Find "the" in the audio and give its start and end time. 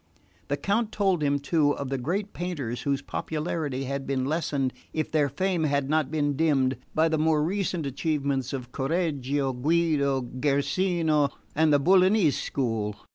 0.47-0.57, 1.89-1.99, 7.07-7.19, 11.71-11.77